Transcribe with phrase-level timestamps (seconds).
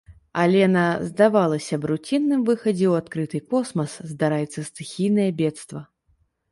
[0.43, 5.89] Але на, здавалася б, руцінным выхадзе ў адкрыты космас здараецца стыхійнае бедства.